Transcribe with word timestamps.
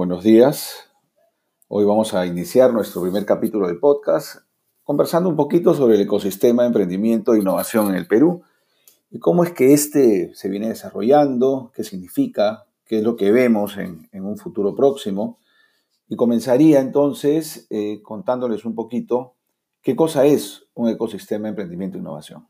buenos 0.00 0.24
días. 0.24 0.88
Hoy 1.68 1.84
vamos 1.84 2.14
a 2.14 2.24
iniciar 2.24 2.72
nuestro 2.72 3.02
primer 3.02 3.26
capítulo 3.26 3.66
del 3.66 3.78
podcast 3.78 4.46
conversando 4.82 5.28
un 5.28 5.36
poquito 5.36 5.74
sobre 5.74 5.96
el 5.96 6.00
ecosistema 6.00 6.62
de 6.62 6.68
emprendimiento 6.68 7.34
e 7.34 7.40
innovación 7.40 7.90
en 7.90 7.96
el 7.96 8.06
Perú 8.06 8.40
y 9.10 9.18
cómo 9.18 9.44
es 9.44 9.52
que 9.52 9.74
este 9.74 10.34
se 10.34 10.48
viene 10.48 10.68
desarrollando, 10.68 11.70
qué 11.74 11.84
significa, 11.84 12.64
qué 12.86 13.00
es 13.00 13.04
lo 13.04 13.14
que 13.14 13.30
vemos 13.30 13.76
en, 13.76 14.08
un 14.14 14.38
futuro 14.38 14.74
próximo. 14.74 15.38
Y 16.08 16.16
comenzaría 16.16 16.80
entonces 16.80 17.66
eh, 17.68 18.00
contándoles 18.02 18.64
un 18.64 18.74
poquito 18.74 19.34
qué 19.82 19.96
cosa 19.96 20.24
es 20.24 20.62
un 20.72 20.88
ecosistema 20.88 21.42
de 21.42 21.50
emprendimiento 21.50 21.98
e 21.98 22.00
innovación. 22.00 22.48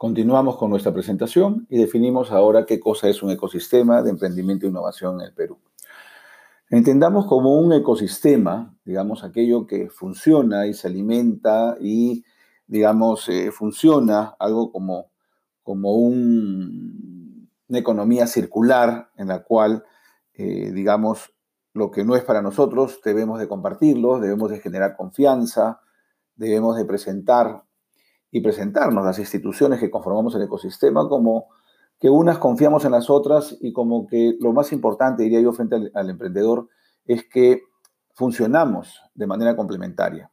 Continuamos 0.00 0.56
con 0.56 0.70
nuestra 0.70 0.94
presentación 0.94 1.66
y 1.68 1.76
definimos 1.76 2.30
ahora 2.30 2.64
qué 2.64 2.80
cosa 2.80 3.10
es 3.10 3.22
un 3.22 3.32
ecosistema 3.32 4.00
de 4.00 4.08
emprendimiento 4.08 4.64
e 4.64 4.70
innovación 4.70 5.20
en 5.20 5.26
el 5.26 5.34
Perú. 5.34 5.58
Entendamos 6.70 7.26
como 7.26 7.60
un 7.60 7.74
ecosistema, 7.74 8.74
digamos, 8.82 9.24
aquello 9.24 9.66
que 9.66 9.90
funciona 9.90 10.66
y 10.66 10.72
se 10.72 10.88
alimenta 10.88 11.76
y, 11.78 12.24
digamos, 12.66 13.28
eh, 13.28 13.50
funciona 13.52 14.34
algo 14.38 14.72
como, 14.72 15.10
como 15.62 15.92
una 15.96 16.18
economía 17.78 18.26
circular 18.26 19.10
en 19.18 19.28
la 19.28 19.42
cual, 19.42 19.84
eh, 20.32 20.70
digamos, 20.72 21.34
lo 21.74 21.90
que 21.90 22.06
no 22.06 22.16
es 22.16 22.24
para 22.24 22.40
nosotros 22.40 23.00
debemos 23.04 23.38
de 23.38 23.48
compartirlo, 23.48 24.18
debemos 24.18 24.50
de 24.50 24.60
generar 24.60 24.96
confianza, 24.96 25.82
debemos 26.36 26.78
de 26.78 26.86
presentar 26.86 27.64
y 28.30 28.40
presentarnos 28.40 29.04
las 29.04 29.18
instituciones 29.18 29.80
que 29.80 29.90
conformamos 29.90 30.34
el 30.34 30.42
ecosistema 30.42 31.08
como 31.08 31.48
que 32.00 32.08
unas 32.08 32.38
confiamos 32.38 32.84
en 32.86 32.92
las 32.92 33.10
otras 33.10 33.56
y 33.60 33.72
como 33.72 34.06
que 34.06 34.36
lo 34.40 34.52
más 34.52 34.72
importante, 34.72 35.22
diría 35.22 35.40
yo, 35.40 35.52
frente 35.52 35.90
al, 35.92 36.10
emprendedor, 36.10 36.68
es 37.04 37.24
que 37.28 37.62
funcionamos 38.14 39.02
de 39.14 39.26
manera 39.26 39.54
complementaria. 39.54 40.30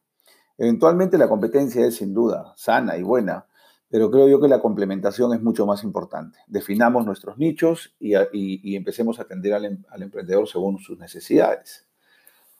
Eventualmente 0.58 1.18
la 1.18 1.28
competencia 1.28 1.86
es 1.86 1.98
sin 1.98 2.14
duda 2.14 2.53
sana 2.56 2.98
y 2.98 3.03
buena, 3.03 3.48
pero 3.90 4.09
creo 4.09 4.28
yo 4.30 4.40
que 4.40 4.48
la 4.48 4.62
complementación 4.62 5.34
es 5.34 5.42
mucho 5.42 5.66
más 5.66 5.84
importante. 5.84 6.40
Definamos 6.48 7.06
nuestros 7.06 7.38
nichos 7.38 7.95
y, 8.00 8.75
empecemos 8.75 9.20
a 9.20 9.23
atender 9.23 9.53
al, 9.53 9.86
al, 9.90 10.02
emprendedor 10.02 10.48
según 10.48 10.80
sus 10.80 10.98
necesidades. 10.98 11.86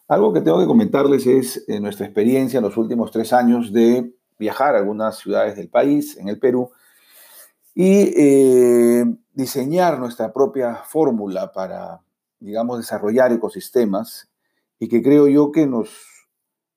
Algo 0.10 0.34
que 0.34 0.42
tengo 0.42 0.60
que 0.60 0.68
comentarles 0.68 1.26
es 1.28 1.66
eh, 1.68 1.80
nuestra 1.80 2.06
experiencia 2.06 2.58
en 2.58 2.64
los 2.64 2.78
últimos 2.78 3.12
tres 3.12 3.34
años 3.34 3.74
de 3.74 4.17
viajar 4.38 4.76
a 4.76 4.80
algunas 4.80 5.18
ciudades 5.18 5.56
del 5.56 5.70
país, 5.70 6.18
en 6.18 6.30
el 6.30 6.40
Perú, 6.40 6.72
y 7.74 8.14
eh, 8.16 9.06
diseñar 9.34 10.00
nuestra 10.00 10.34
propia 10.34 10.76
fórmula 10.76 11.52
para, 11.52 12.02
digamos, 12.40 12.80
desarrollar 12.80 13.32
ecosistemas 13.32 14.30
y 14.80 14.88
que 14.88 15.02
creo 15.02 15.28
yo 15.28 15.52
que 15.52 15.68
nos, 15.68 15.90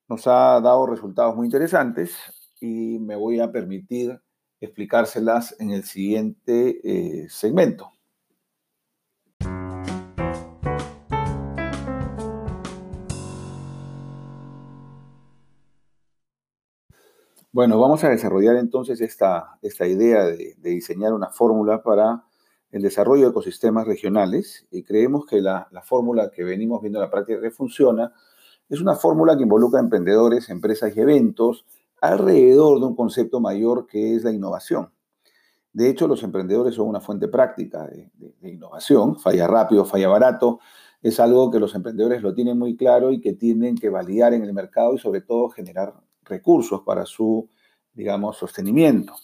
nos 0.08 0.26
ha 0.26 0.60
dado 0.60 0.86
resultados 0.86 1.34
muy 1.36 1.46
interesantes 1.46 2.14
y 2.60 2.98
me 2.98 3.16
voy 3.16 3.40
a 3.40 3.50
permitir 3.50 4.20
explicárselas 4.60 5.56
en 5.58 5.70
el 5.70 5.84
siguiente 5.84 6.80
eh, 6.84 7.28
segmento. 7.30 7.92
Bueno, 17.52 17.80
vamos 17.80 18.04
a 18.04 18.10
desarrollar 18.10 18.54
entonces 18.54 19.00
esta, 19.00 19.58
esta 19.60 19.84
idea 19.84 20.24
de, 20.24 20.54
diseñar 20.62 21.12
una 21.12 21.30
fórmula 21.30 21.82
para 21.82 22.22
el 22.70 22.80
desarrollo 22.80 23.24
de 23.24 23.30
ecosistemas 23.30 23.88
regionales 23.88 24.68
y 24.70 24.84
creemos 24.84 25.26
que 25.26 25.40
la, 25.40 25.68
fórmula 25.82 26.30
que 26.30 26.44
venimos 26.44 26.80
viendo 26.80 27.00
en 27.00 27.06
la 27.06 27.10
práctica 27.10 27.40
que 27.40 27.50
funciona 27.50 28.12
es 28.68 28.80
una 28.80 28.94
fórmula 28.94 29.36
que 29.36 29.42
involucra 29.42 29.80
a 29.80 29.82
emprendedores, 29.82 30.48
empresas 30.48 30.96
y 30.96 31.00
eventos 31.00 31.66
alrededor 32.00 32.78
de 32.78 32.86
un 32.86 32.94
concepto 32.94 33.40
mayor 33.40 33.88
que 33.88 34.14
es 34.14 34.22
la 34.22 34.30
innovación. 34.30 34.92
De 35.72 35.90
hecho, 35.90 36.06
los 36.06 36.22
emprendedores 36.22 36.76
son 36.76 36.86
una 36.86 37.00
fuente 37.00 37.26
práctica 37.26 37.84
de, 37.88 38.12
de 38.40 38.48
innovación, 38.48 39.18
falla 39.18 39.48
rápido, 39.48 39.84
falla 39.84 40.08
barato, 40.08 40.60
es 41.02 41.18
algo 41.18 41.50
que 41.50 41.58
los 41.58 41.74
emprendedores 41.74 42.22
lo 42.22 42.32
tienen 42.32 42.58
muy 42.58 42.76
claro 42.76 43.10
y 43.10 43.20
que 43.20 43.32
tienen 43.32 43.76
que 43.76 43.88
validar 43.88 44.34
en 44.34 44.44
el 44.44 44.52
mercado 44.52 44.94
y 44.94 44.98
sobre 44.98 45.20
todo 45.20 45.48
generar 45.48 45.94
recursos 46.30 46.80
para 46.82 47.04
su, 47.04 47.48
digamos, 47.92 48.38
sostenimiento. 48.38 49.14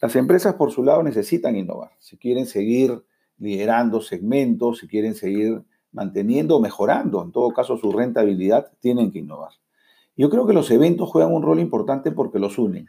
Las 0.00 0.16
empresas, 0.16 0.54
por 0.54 0.70
su 0.70 0.82
lado, 0.82 1.02
necesitan 1.02 1.56
innovar. 1.56 1.92
Si 1.98 2.16
quieren 2.16 2.46
seguir 2.46 3.02
liderando 3.38 4.00
segmentos, 4.00 4.78
si 4.78 4.88
quieren 4.88 5.14
seguir 5.14 5.62
manteniendo 5.92 6.56
o 6.56 6.60
mejorando, 6.60 7.22
en 7.22 7.32
todo 7.32 7.50
caso, 7.50 7.76
su 7.76 7.92
rentabilidad, 7.92 8.72
tienen 8.80 9.10
que 9.10 9.20
innovar. 9.20 9.52
Yo 10.16 10.28
creo 10.28 10.46
que 10.46 10.52
los 10.52 10.70
eventos 10.70 11.08
juegan 11.08 11.32
un 11.32 11.42
rol 11.42 11.60
importante 11.60 12.12
porque 12.12 12.38
los 12.38 12.58
unen. 12.58 12.88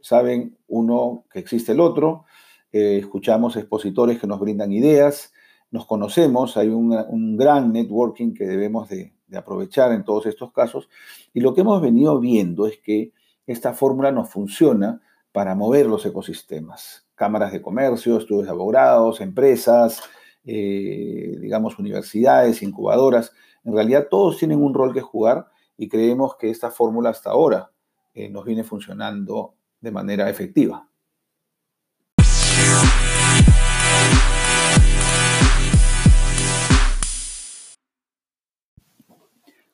Saben 0.00 0.58
uno 0.66 1.24
que 1.30 1.38
existe 1.38 1.72
el 1.72 1.80
otro, 1.80 2.24
eh, 2.72 2.98
escuchamos 2.98 3.56
expositores 3.56 4.18
que 4.18 4.26
nos 4.26 4.40
brindan 4.40 4.72
ideas, 4.72 5.32
nos 5.72 5.86
conocemos, 5.86 6.56
hay 6.56 6.68
un 6.68 7.36
gran 7.36 7.72
networking 7.72 8.34
que 8.34 8.44
debemos 8.44 8.88
de, 8.88 9.12
aprovechar 9.36 9.92
en 9.92 10.04
todos 10.04 10.26
estos 10.26 10.52
casos. 10.52 10.88
Y 11.32 11.40
lo 11.40 11.54
que 11.54 11.62
hemos 11.62 11.80
venido 11.80 12.20
viendo 12.20 12.66
es 12.66 12.78
que 12.78 13.12
esta 13.46 13.72
fórmula 13.72 14.12
nos 14.12 14.28
funciona 14.28 15.00
para 15.32 15.54
mover 15.54 15.86
los 15.86 16.04
ecosistemas. 16.04 17.06
Cámaras 17.14 17.52
de 17.52 17.62
comercio, 17.62 18.18
estudios 18.18 18.44
de 18.44 18.50
abogados, 18.50 19.22
empresas, 19.22 20.02
eh, 20.44 21.38
digamos, 21.40 21.78
universidades, 21.78 22.62
incubadoras. 22.62 23.32
En 23.64 23.74
realidad 23.74 24.08
todos 24.10 24.36
tienen 24.36 24.62
un 24.62 24.74
rol 24.74 24.92
que 24.92 25.00
jugar 25.00 25.48
y 25.78 25.88
creemos 25.88 26.36
que 26.36 26.50
esta 26.50 26.70
fórmula 26.70 27.08
hasta 27.10 27.30
ahora 27.30 27.72
eh, 28.12 28.28
nos 28.28 28.44
viene 28.44 28.64
funcionando 28.64 29.54
de 29.80 29.90
manera 29.90 30.28
efectiva. 30.28 30.88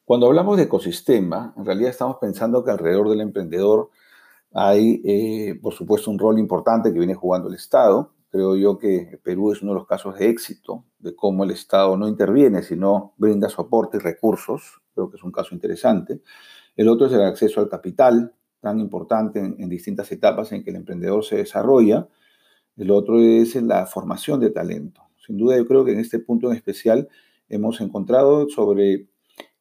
Cuando 0.09 0.27
hablamos 0.27 0.57
de 0.57 0.63
ecosistema, 0.63 1.53
en 1.55 1.67
realidad 1.67 1.91
estamos 1.91 2.17
pensando 2.19 2.65
que 2.65 2.71
alrededor 2.71 3.11
del 3.11 3.21
emprendedor 3.21 3.91
hay, 4.55 5.03
eh, 5.05 5.61
por 5.61 5.75
supuesto, 5.75 6.11
un 6.11 6.19
rol 6.19 6.39
importante 6.39 6.91
que 6.91 6.99
viene 6.99 7.15
jugando 7.15 7.51
el 7.51 7.57
Estado. 7.57 8.15
Creo 8.31 8.57
yo 8.57 8.79
que 8.79 9.21
Perú 9.23 9.53
es 9.53 9.61
uno 9.61 9.73
de 9.73 9.81
los 9.81 9.87
casos 9.87 10.19
de 10.19 10.31
éxito 10.31 10.87
de 10.99 11.15
cómo 11.15 11.45
el 11.45 11.51
Estado 11.51 11.95
no 11.99 12.09
interviene, 12.09 12.63
sino 12.63 13.13
brinda 13.19 13.51
soporte 13.51 13.99
y 13.99 14.01
recursos. 14.01 14.81
Creo 14.95 15.11
que 15.11 15.19
es 15.19 15.23
un 15.23 15.31
caso 15.31 15.55
interesante. 15.55 16.23
El 16.75 16.89
otro 16.89 17.09
es 17.09 17.13
el 17.13 17.21
acceso 17.21 17.61
al 17.61 17.69
capital, 17.69 18.33
tan 18.63 18.81
importante 18.81 19.41
en, 19.41 19.57
en 19.59 19.69
distintas 19.69 20.11
etapas 20.11 20.53
en 20.53 20.65
que 20.65 20.71
el 20.71 20.77
emprendedor 20.77 21.23
se 21.23 21.37
desarrolla. 21.37 22.09
El 22.79 22.93
otro 22.93 23.21
es 23.21 23.55
la 23.57 23.85
formación 23.85 24.41
de 24.41 24.49
talento. 24.49 25.03
Sin 25.19 25.37
duda, 25.37 25.59
yo 25.59 25.67
creo 25.67 25.85
que 25.85 25.93
en 25.93 26.01
este 26.01 26.19
punto 26.19 26.51
en 26.51 26.57
especial 26.57 27.11
hemos 27.51 27.83
encontrado 27.83 28.49
sobre 28.49 29.07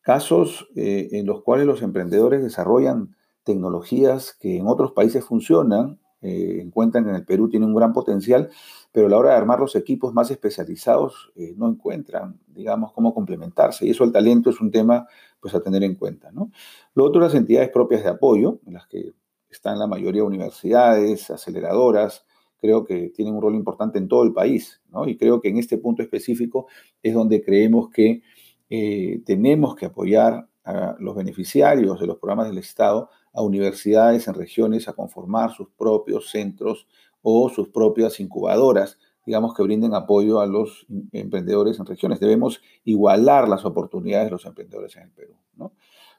casos 0.07 0.69
eh, 0.78 1.09
en 1.12 1.25
los 1.25 1.44
cuales 1.44 1.68
los 1.68 1.81
emprendedores 1.81 2.41
desarrollan 2.41 3.18
tecnologías 3.44 4.34
que 4.40 4.56
en 4.56 4.66
otros 4.66 4.94
países 4.94 5.25
funcionan, 5.25 6.00
eh, 6.22 6.59
encuentran 6.62 7.03
que 7.03 7.09
en 7.09 7.18
el 7.18 7.25
Perú 7.25 7.50
tienen 7.50 7.68
un 7.68 7.75
gran 7.75 7.91
potencial, 7.91 8.50
pero 8.94 9.07
a 9.07 9.09
la 9.09 9.17
hora 9.17 9.31
de 9.31 9.35
armar 9.35 9.59
los 9.59 9.76
equipos 9.76 10.14
más 10.14 10.31
especializados 10.31 11.34
eh, 11.35 11.53
no 11.58 11.67
encuentran, 11.67 12.40
digamos, 12.47 12.93
cómo 12.93 13.14
complementarse. 13.14 13.85
Y 13.85 13.90
eso 13.90 14.05
el 14.05 14.14
talento 14.14 14.49
es 14.49 14.61
un 14.61 14.72
tema 14.72 15.05
pues, 15.41 15.53
a 15.53 15.59
tener 15.59 15.84
en 15.84 15.96
cuenta. 15.96 16.31
¿no? 16.31 16.52
Lo 16.93 17.03
otro, 17.03 17.20
las 17.20 17.35
entidades 17.35 17.70
propias 17.70 18.02
de 18.02 18.09
apoyo, 18.09 18.61
en 18.66 18.76
las 18.76 18.87
que 18.87 19.11
están 19.49 19.78
la 19.78 19.87
mayoría 19.87 20.22
de 20.22 20.28
universidades, 20.28 21.29
aceleradoras, 21.31 22.26
creo 22.61 22.85
que 22.85 23.09
tienen 23.09 23.35
un 23.35 23.41
rol 23.41 23.55
importante 23.55 23.97
en 23.97 24.08
todo 24.08 24.23
el 24.23 24.31
país. 24.31 24.81
¿no? 24.90 25.05
Y 25.05 25.17
creo 25.17 25.41
que 25.41 25.49
en 25.49 25.58
este 25.58 25.78
punto 25.78 26.02
específico 26.02 26.67
es 27.03 27.14
donde 27.14 27.43
creemos 27.43 27.90
que 27.90 28.22
eh, 28.69 29.22
tenemos 29.25 29.75
que 29.75 29.85
apoyar 29.85 30.47
a 30.64 30.96
los 30.99 31.16
beneficiarios 31.16 31.99
de 31.99 32.08
los 32.08 32.17
programas 32.17 32.47
del 32.47 32.58
Estado, 32.58 33.09
a 33.34 33.41
universidades 33.41 34.28
en 34.28 34.34
regiones 34.34 34.87
a 34.87 34.93
conformar 34.93 35.52
sus 35.52 35.69
propios 35.78 36.29
centros 36.29 36.87
o 37.22 37.49
sus 37.49 37.69
propias 37.69 38.19
incubadoras, 38.19 38.97
digamos 39.25 39.53
que 39.53 39.64
brinden 39.64 39.93
apoyo 39.93 40.40
a 40.40 40.47
los 40.47 40.87
emprendedores 41.11 41.79
en 41.79 41.85
regiones. 41.85 42.19
Debemos 42.19 42.61
igualar 42.84 43.47
las 43.47 43.66
oportunidades 43.66 44.28
de 44.28 44.31
los 44.31 44.46
emprendedores 44.46 44.96
en 44.96 45.03
el 45.03 45.11
Perú. 45.11 45.35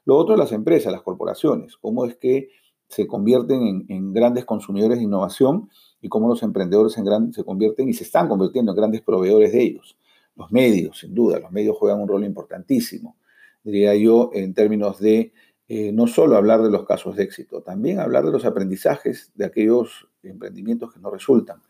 Lo 0.05 0.15
otro 0.15 0.33
es 0.33 0.39
las 0.39 0.51
empresas, 0.51 0.91
las 0.91 1.01
corporaciones, 1.01 1.77
cómo 1.77 2.05
es 2.05 2.15
que 2.15 2.49
se 2.87 3.05
convierten 3.05 3.85
en, 3.87 4.13
grandes 4.13 4.45
consumidores 4.45 4.97
de 4.97 5.03
innovación 5.03 5.69
y 6.01 6.09
cómo 6.09 6.27
los 6.27 6.41
emprendedores 6.41 6.97
en 6.97 7.33
se 7.33 7.43
convierten 7.43 7.87
y 7.89 7.93
se 7.93 8.03
están 8.03 8.27
convirtiendo 8.27 8.71
en 8.71 8.77
grandes 8.77 9.01
proveedores 9.01 9.51
de 9.51 9.61
ellos. 9.61 9.97
Los 10.39 10.53
medios, 10.53 10.99
sin 10.99 11.13
duda, 11.13 11.37
los 11.37 11.51
medios 11.51 11.75
juegan 11.75 11.99
un 11.99 12.07
rol 12.07 12.23
importantísimo, 12.23 13.17
diría 13.61 13.93
yo, 13.93 14.31
en 14.33 14.53
términos 14.53 14.97
de 14.99 15.33
eh, 15.67 15.91
no 15.91 16.07
solo 16.07 16.37
hablar 16.37 16.63
de 16.63 16.71
los 16.71 16.85
casos 16.85 17.17
de 17.17 17.23
éxito, 17.23 17.61
también 17.61 17.99
hablar 17.99 18.25
de 18.25 18.31
los 18.31 18.45
aprendizajes 18.45 19.31
de 19.35 19.43
aquellos 19.43 20.07
emprendimientos 20.23 20.93
que 20.93 20.99
no 21.01 21.11
resultan. 21.11 21.61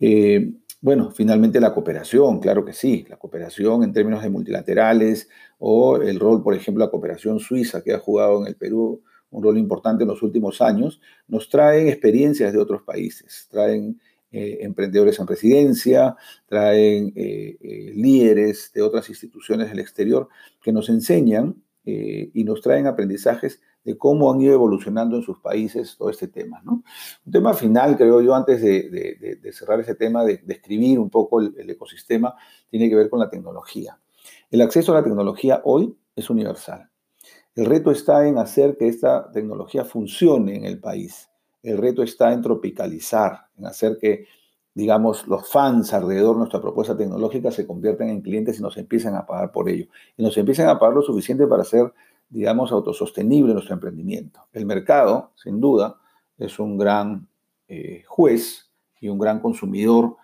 Eh, 0.00 0.54
bueno, 0.80 1.10
finalmente 1.10 1.60
la 1.60 1.74
cooperación, 1.74 2.40
claro 2.40 2.64
que 2.64 2.72
sí, 2.72 3.04
la 3.08 3.18
cooperación 3.18 3.84
en 3.84 3.92
términos 3.92 4.22
de 4.22 4.30
multilaterales 4.30 5.28
o 5.58 5.98
el 5.98 6.18
rol, 6.18 6.42
por 6.42 6.54
ejemplo, 6.54 6.82
la 6.82 6.90
cooperación 6.90 7.38
suiza 7.38 7.84
que 7.84 7.92
ha 7.92 7.98
jugado 7.98 8.40
en 8.40 8.46
el 8.46 8.56
Perú 8.56 9.02
un 9.30 9.42
rol 9.42 9.58
importante 9.58 10.04
en 10.04 10.08
los 10.08 10.22
últimos 10.22 10.62
años, 10.62 11.00
nos 11.28 11.50
traen 11.50 11.88
experiencias 11.88 12.52
de 12.52 12.58
otros 12.58 12.82
países, 12.82 13.46
traen 13.50 14.00
eh, 14.34 14.58
emprendedores 14.62 15.18
en 15.18 15.26
presidencia, 15.26 16.16
traen 16.46 17.12
líderes 17.14 18.70
de 18.74 18.82
otras 18.82 19.08
instituciones 19.08 19.70
del 19.70 19.78
exterior 19.80 20.28
que 20.62 20.72
nos 20.72 20.88
enseñan 20.88 21.56
eh, 21.86 22.30
y 22.32 22.44
nos 22.44 22.62
traen 22.62 22.86
aprendizajes 22.86 23.60
de 23.84 23.98
cómo 23.98 24.32
han 24.32 24.40
ido 24.40 24.54
evolucionando 24.54 25.16
en 25.16 25.22
sus 25.22 25.38
países 25.40 25.96
todo 25.98 26.08
este 26.08 26.28
tema. 26.28 26.62
¿no? 26.64 26.82
Un 27.26 27.32
tema 27.32 27.52
final, 27.52 27.98
creo 27.98 28.22
yo, 28.22 28.34
antes 28.34 28.62
de, 28.62 29.52
cerrar 29.52 29.80
ese 29.80 29.94
tema, 29.94 30.24
de 30.24 30.38
describir 30.38 30.98
un 30.98 31.10
poco 31.10 31.40
el, 31.40 31.68
ecosistema, 31.68 32.34
tiene 32.70 32.88
que 32.88 32.96
ver 32.96 33.10
con 33.10 33.20
la 33.20 33.28
tecnología. 33.28 33.98
El 34.50 34.62
acceso 34.62 34.92
a 34.92 34.94
la 34.94 35.04
tecnología 35.04 35.60
hoy 35.64 35.94
es 36.16 36.30
universal. 36.30 36.88
El 37.54 37.66
reto 37.66 37.90
está 37.90 38.26
en 38.26 38.38
hacer 38.38 38.78
que 38.78 38.88
esta 38.88 39.30
tecnología 39.30 39.84
funcione 39.84 40.56
en 40.56 40.64
el 40.64 40.80
país. 40.80 41.28
El 41.64 41.78
reto 41.78 42.02
está 42.02 42.32
en 42.32 42.42
tropicalizar, 42.42 43.48
en 43.58 43.66
hacer 43.66 43.98
que, 44.00 44.26
digamos, 44.74 45.26
los 45.26 45.50
fans 45.50 45.92
alrededor 45.92 46.34
de 46.34 46.38
nuestra 46.40 46.60
propuesta 46.60 46.96
tecnológica 46.96 47.50
se 47.50 47.66
conviertan 47.66 48.10
en 48.10 48.20
clientes 48.20 48.58
y 48.58 48.62
nos 48.62 48.76
empiecen 48.76 49.16
a 49.16 49.26
pagar 49.26 49.50
por 49.50 49.68
ello. 49.68 49.86
Y 50.16 50.22
nos 50.22 50.36
empiecen 50.36 50.68
a 50.68 50.78
pagar 50.78 50.94
lo 50.94 51.02
suficiente 51.02 51.46
para 51.46 51.64
ser 51.64 51.92
digamos, 52.28 52.72
autosostenible 52.72 53.52
nuestro 53.52 53.74
emprendimiento. 53.74 54.48
El 54.52 54.66
mercado, 54.66 55.32
sin 55.36 55.60
duda, 55.60 56.00
es 56.36 56.58
un 56.58 56.76
gran 56.76 57.28
eh, 57.68 58.02
juez 58.08 58.70
y 59.00 59.08
un 59.08 59.18
gran 59.18 59.40
consumidor 59.40 60.16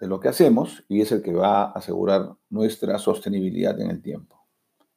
de 0.00 0.06
lo 0.06 0.20
que 0.20 0.28
hacemos 0.28 0.84
y 0.88 1.00
es 1.00 1.10
el 1.10 1.22
que 1.22 1.32
va 1.32 1.64
a 1.64 1.72
asegurar 1.72 2.36
nuestra 2.50 2.98
sostenibilidad 2.98 3.80
en 3.80 3.90
el 3.90 4.00
tiempo. 4.00 4.46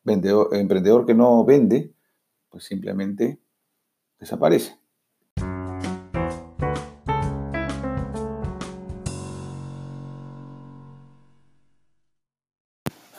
emprendedor 0.05 1.05
que 1.05 1.15
no 1.15 1.43
vende, 1.43 1.91
pues 2.49 2.65
simplemente 2.65 3.39
desaparece. 4.19 4.78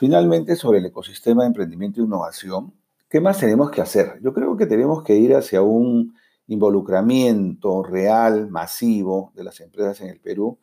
Finalmente, 0.01 0.57
sobre 0.57 0.79
el 0.79 0.87
ecosistema 0.87 1.43
de 1.43 1.49
emprendimiento 1.49 2.01
e 2.01 2.05
innovación, 2.05 2.73
¿Qué 3.11 3.21
más 3.21 3.39
tenemos 3.41 3.73
que 3.73 3.81
hacer? 3.81 4.21
Yo 4.23 4.33
creo 4.33 4.57
que 4.57 4.67
tenemos 4.67 5.03
que 5.03 5.17
ir 5.17 5.35
hacia 5.35 5.63
un 5.63 6.15
involucramiento 6.47 7.83
real, 7.83 8.49
masivo 8.49 9.33
de 9.35 9.43
las 9.43 9.59
empresas 9.59 10.01
en 10.01 10.11
el 10.11 10.21
Perú. 10.21 10.61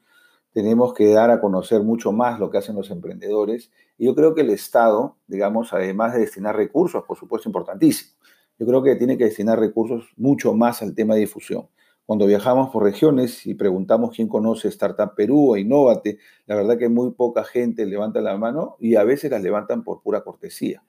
Tenemos 0.54 0.94
que 0.94 1.12
dar 1.12 1.30
a 1.30 1.42
conocer 1.42 1.84
mucho 1.84 2.14
más 2.14 2.40
lo 2.40 2.50
que 2.50 2.58
hacen 2.58 2.78
los 2.78 2.90
emprendedores. 2.90 3.70
Y 3.98 4.06
yo 4.06 4.16
creo 4.16 4.34
que 4.34 4.42
el 4.42 4.50
Estado, 4.50 5.18
digamos, 5.28 5.74
además 5.74 6.14
de 6.14 6.22
destinar 6.22 6.56
recursos, 6.56 7.04
por 7.04 7.18
supuesto, 7.18 7.50
importantísimo, 7.50 8.12
yo 8.58 8.66
creo 8.66 8.82
que 8.82 8.96
tiene 8.96 9.18
que 9.18 9.26
destinar 9.26 9.60
recursos 9.60 10.06
mucho 10.16 10.54
más 10.54 10.82
al 10.82 10.96
tema 10.96 11.16
de 11.16 11.20
difusión. 11.20 11.68
Cuando 12.08 12.26
viajamos 12.26 12.70
por 12.70 12.84
regiones 12.84 13.46
y 13.46 13.54
preguntamos 13.54 14.16
quién 14.16 14.30
conoce 14.30 14.70
Startup 14.70 15.14
Perú 15.14 15.52
o 15.52 15.58
Innovate, 15.58 16.20
la 16.46 16.56
verdad 16.56 16.78
que 16.78 16.88
muy 16.88 17.12
poca 17.12 17.44
gente 17.44 17.86
levanta 17.86 18.22
la 18.22 18.38
mano 18.38 18.78
y 18.80 18.96
a 18.96 19.04
veces 19.04 19.30
las 19.30 19.44
levantan 19.44 19.84
por 19.84 20.02
pura 20.02 20.24
cortesía. 20.24 20.82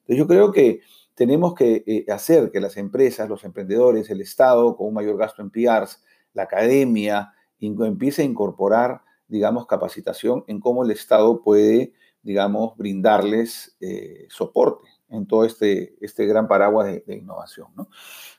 Entonces 0.00 0.18
yo 0.18 0.26
creo 0.26 0.52
que 0.52 0.80
tenemos 1.14 1.54
que 1.54 1.82
eh, 1.86 2.04
hacer 2.12 2.50
que 2.50 2.60
las 2.60 2.76
empresas, 2.76 3.26
los 3.26 3.42
emprendedores, 3.44 4.10
el 4.10 4.20
Estado, 4.20 4.76
con 4.76 4.88
un 4.88 4.92
mayor 4.92 5.16
gasto 5.16 5.40
en 5.40 5.48
PRs, 5.48 6.04
la 6.34 6.42
academia, 6.42 7.32
empiece 7.58 8.20
a 8.20 8.26
incorporar, 8.26 9.00
digamos, 9.28 9.66
capacitación 9.66 10.44
en 10.46 10.60
cómo 10.60 10.84
el 10.84 10.90
Estado 10.90 11.42
puede, 11.42 11.94
digamos, 12.20 12.76
brindarles 12.76 13.78
eh, 13.80 14.26
soporte 14.28 14.95
en 15.08 15.26
todo 15.26 15.44
este, 15.44 15.96
este 16.00 16.26
gran 16.26 16.48
paraguas 16.48 16.86
de, 16.86 17.16
innovación. 17.16 17.68
¿no? 17.76 17.88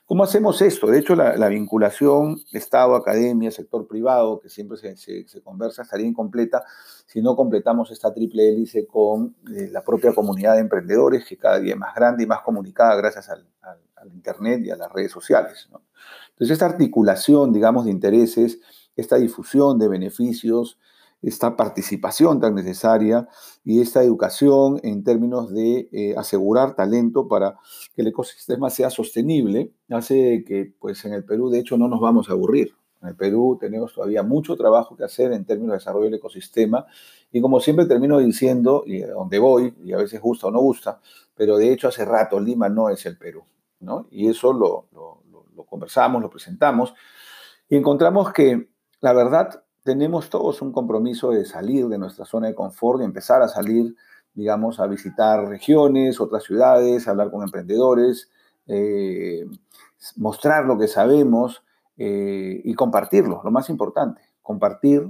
¿Cómo 0.06 0.24
hacemos 0.24 0.62
esto? 0.62 0.86
De 0.86 0.98
hecho, 0.98 1.14
la, 1.14 1.48
vinculación 1.48 2.40
Estado, 2.52 2.94
academia, 2.94 3.50
sector 3.50 3.86
privado, 3.86 4.40
que 4.40 4.48
siempre 4.48 4.78
se, 4.78 5.42
conversa, 5.42 5.82
estaría 5.82 6.06
incompleta 6.06 6.64
si 7.06 7.20
no 7.20 7.36
completamos 7.36 7.90
esta 7.90 8.12
triple 8.12 8.48
hélice 8.48 8.86
con 8.86 9.36
eh, 9.54 9.68
la 9.70 9.82
propia 9.82 10.14
comunidad 10.14 10.54
de 10.54 10.60
emprendedores, 10.60 11.26
que 11.26 11.36
cada 11.36 11.58
día 11.58 11.74
es 11.74 11.78
más 11.78 11.94
grande 11.94 12.24
y 12.24 12.26
más 12.26 12.40
comunicada 12.40 12.96
gracias 12.96 13.28
al, 13.28 13.46
Internet 14.14 14.62
y 14.64 14.70
a 14.70 14.76
las 14.76 14.90
redes 14.92 15.10
sociales. 15.10 15.68
Entonces, 16.30 16.52
esta 16.54 16.66
articulación, 16.66 17.52
digamos, 17.52 17.84
de 17.84 17.90
intereses, 17.90 18.60
esta 18.96 19.16
difusión 19.16 19.78
de 19.78 19.88
beneficios, 19.88 20.78
esta 21.22 21.56
participación 21.56 22.40
tan 22.40 22.54
necesaria 22.54 23.28
y 23.64 23.80
esta 23.80 24.02
educación 24.02 24.80
en 24.82 25.02
términos 25.02 25.52
de 25.52 25.88
eh, 25.92 26.14
asegurar 26.16 26.74
talento 26.74 27.26
para 27.28 27.58
que 27.94 28.02
el 28.02 28.08
ecosistema 28.08 28.70
sea 28.70 28.90
sostenible, 28.90 29.72
hace 29.90 30.44
que 30.46 30.72
pues 30.78 31.04
en 31.04 31.12
el 31.12 31.24
Perú 31.24 31.50
de 31.50 31.58
hecho 31.58 31.76
no 31.76 31.88
nos 31.88 32.00
vamos 32.00 32.28
a 32.28 32.32
aburrir. 32.32 32.74
En 33.00 33.08
el 33.08 33.16
Perú 33.16 33.58
tenemos 33.60 33.94
todavía 33.94 34.22
mucho 34.22 34.56
trabajo 34.56 34.96
que 34.96 35.04
hacer 35.04 35.32
en 35.32 35.44
términos 35.44 35.72
de 35.72 35.78
desarrollo 35.78 36.06
del 36.06 36.14
ecosistema 36.14 36.86
y 37.30 37.40
como 37.40 37.60
siempre 37.60 37.86
termino 37.86 38.18
diciendo, 38.18 38.82
y 38.86 39.00
donde 39.00 39.38
voy, 39.38 39.74
y 39.84 39.92
a 39.92 39.98
veces 39.98 40.20
gusta 40.20 40.48
o 40.48 40.50
no 40.50 40.60
gusta, 40.60 41.00
pero 41.36 41.56
de 41.58 41.72
hecho 41.72 41.88
hace 41.88 42.04
rato 42.04 42.40
Lima 42.40 42.68
no 42.68 42.90
es 42.90 43.06
el 43.06 43.16
Perú, 43.16 43.44
¿no? 43.80 44.08
Y 44.10 44.28
eso 44.28 44.52
lo, 44.52 44.88
lo, 44.92 45.22
lo 45.54 45.64
conversamos, 45.64 46.22
lo 46.22 46.30
presentamos 46.30 46.94
y 47.68 47.76
encontramos 47.76 48.32
que 48.32 48.68
la 49.00 49.12
verdad 49.12 49.62
tenemos 49.88 50.28
todos 50.28 50.60
un 50.60 50.70
compromiso 50.70 51.30
de 51.30 51.46
salir 51.46 51.88
de 51.88 51.96
nuestra 51.96 52.26
zona 52.26 52.48
de 52.48 52.54
confort 52.54 53.00
y 53.00 53.06
empezar 53.06 53.40
a 53.40 53.48
salir, 53.48 53.96
digamos, 54.34 54.80
a 54.80 54.86
visitar 54.86 55.48
regiones, 55.48 56.20
otras 56.20 56.44
ciudades, 56.44 57.08
hablar 57.08 57.30
con 57.30 57.42
emprendedores, 57.42 58.30
eh, 58.66 59.46
mostrar 60.16 60.66
lo 60.66 60.78
que 60.78 60.88
sabemos 60.88 61.62
eh, 61.96 62.60
y 62.62 62.74
compartirlo, 62.74 63.40
lo 63.42 63.50
más 63.50 63.70
importante. 63.70 64.20
Compartir, 64.42 65.08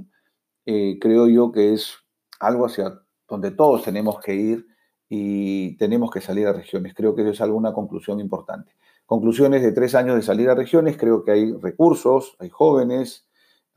eh, 0.65 0.97
creo 1.01 1.27
yo 1.27 1.51
que 1.51 1.73
es 1.73 1.97
algo 2.39 2.65
hacia 2.65 3.01
donde 3.27 3.51
todos 3.51 3.83
tenemos 3.83 4.21
que 4.21 4.35
ir 4.35 4.65
y 5.09 5.75
tenemos 5.75 6.09
que 6.09 6.21
salir 6.21 6.47
a 6.47 6.53
regiones. 6.53 6.93
Creo 6.93 7.15
que 7.15 7.23
eso 7.23 7.31
es 7.31 7.41
alguna 7.41 7.73
conclusión 7.73 8.21
importante. 8.21 8.71
Conclusiones 9.05 9.61
de 9.61 9.73
tres 9.73 9.93
años 9.93 10.15
de 10.15 10.21
salir 10.21 10.49
a 10.49 10.55
regiones, 10.55 10.95
creo 10.95 11.25
que 11.25 11.31
hay 11.31 11.51
recursos, 11.51 12.37
hay 12.39 12.47
jóvenes, 12.47 13.28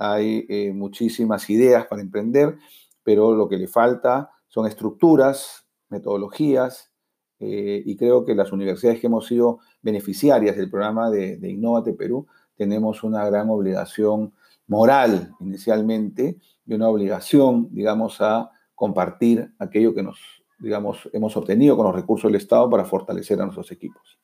hay 0.02 0.46
eh, 0.48 0.72
muchísimas 0.72 1.48
ideas 1.48 1.86
para 1.86 2.02
emprender, 2.02 2.56
pero 3.04 3.34
lo 3.34 3.48
que 3.48 3.56
le 3.56 3.68
falta 3.68 4.30
son 4.48 4.66
estructuras, 4.66 5.66
metodologías, 5.88 6.90
eh, 7.38 7.82
y 7.84 7.96
creo 7.96 8.24
que 8.24 8.34
las 8.34 8.52
universidades 8.52 9.00
que 9.00 9.06
hemos 9.06 9.26
sido 9.26 9.60
beneficiarias 9.80 10.56
del 10.56 10.70
programa 10.70 11.10
de, 11.10 11.36
de 11.36 11.50
Innovate 11.50 11.92
Perú 11.92 12.26
tenemos 12.56 13.02
una 13.02 13.24
gran 13.26 13.48
obligación 13.50 14.32
moral 14.66 15.34
inicialmente 15.40 16.38
y 16.66 16.74
una 16.74 16.88
obligación, 16.88 17.68
digamos, 17.72 18.20
a 18.20 18.50
compartir 18.74 19.52
aquello 19.58 19.94
que 19.94 20.02
nos, 20.02 20.18
digamos, 20.58 21.08
hemos 21.12 21.36
obtenido 21.36 21.76
con 21.76 21.86
los 21.86 21.94
recursos 21.94 22.28
del 22.28 22.40
Estado 22.40 22.68
para 22.68 22.84
fortalecer 22.84 23.40
a 23.40 23.44
nuestros 23.44 23.70
equipos. 23.70 24.18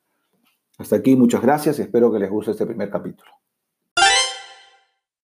Hasta 0.78 0.97
aquí, 0.97 1.16
muchas 1.16 1.42
gracias 1.42 1.78
y 1.78 1.82
espero 1.82 2.12
que 2.12 2.18
les 2.18 2.30
guste 2.30 2.52
este 2.52 2.66
primer 2.66 2.90
capítulo. 2.90 3.30